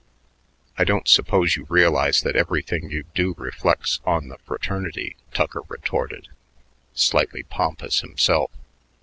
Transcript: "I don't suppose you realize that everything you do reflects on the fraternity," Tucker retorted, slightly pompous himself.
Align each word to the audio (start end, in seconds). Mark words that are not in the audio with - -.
"I 0.79 0.83
don't 0.83 1.07
suppose 1.07 1.55
you 1.55 1.67
realize 1.69 2.21
that 2.21 2.35
everything 2.35 2.89
you 2.89 3.03
do 3.13 3.35
reflects 3.37 4.01
on 4.03 4.29
the 4.29 4.39
fraternity," 4.39 5.15
Tucker 5.31 5.61
retorted, 5.69 6.27
slightly 6.95 7.43
pompous 7.43 7.99
himself. 8.01 8.49